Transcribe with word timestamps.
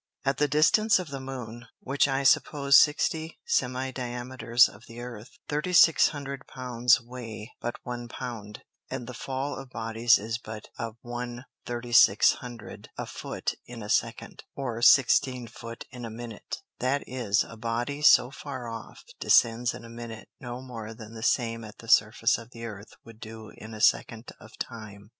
At 0.25 0.37
the 0.37 0.47
distance 0.47 0.97
of 0.97 1.09
the 1.09 1.19
Moon 1.19 1.67
(which 1.79 2.07
I 2.07 2.17
will 2.21 2.25
suppose 2.25 2.75
60 2.79 3.37
Semidiameters 3.47 4.67
of 4.67 4.83
the 4.87 4.99
Earth) 4.99 5.37
3600 5.47 6.47
Pounds 6.47 6.99
weigh 6.99 7.51
but 7.61 7.75
one 7.83 8.07
Pound, 8.07 8.63
and 8.89 9.05
the 9.05 9.13
fall 9.13 9.55
of 9.55 9.69
Bodies 9.69 10.17
is 10.17 10.39
but 10.39 10.69
of 10.79 10.97
1/3600 11.05 12.87
a 12.97 13.05
Foot 13.05 13.53
in 13.67 13.83
a 13.83 13.89
second, 13.89 14.43
or 14.55 14.81
16 14.81 15.45
Foot 15.49 15.85
in 15.91 16.03
a 16.03 16.09
Minute; 16.09 16.63
that 16.79 17.03
is, 17.05 17.43
a 17.43 17.55
Body 17.55 18.01
so 18.01 18.31
far 18.31 18.69
off 18.69 19.03
descends 19.19 19.75
in 19.75 19.85
a 19.85 19.89
Minute 19.89 20.29
no 20.39 20.63
more 20.63 20.95
than 20.95 21.13
the 21.13 21.21
same 21.21 21.63
at 21.63 21.77
the 21.77 21.87
Surface 21.87 22.39
of 22.39 22.49
the 22.49 22.65
Earth 22.65 22.95
would 23.05 23.19
do 23.19 23.51
in 23.55 23.75
a 23.75 23.79
Second 23.79 24.31
of 24.39 24.57
Time. 24.57 25.09